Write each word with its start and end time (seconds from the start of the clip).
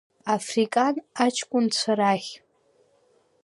Африкан 0.35 0.95
аҷкәынцәа 1.23 1.93
рахь. 1.99 2.31